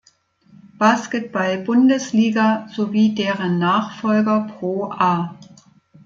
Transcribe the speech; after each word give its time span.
Basketball-Bundesliga 0.79 2.67
sowie 2.75 3.13
deren 3.13 3.59
Nachfolger 3.59 4.51
ProA. 4.57 5.35